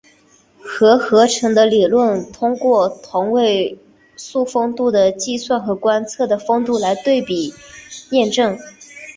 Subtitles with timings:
[0.59, 3.77] 核合成的理论通过同位
[4.17, 7.57] 素丰度的计算和观测的丰度比对来
[8.09, 8.57] 验证。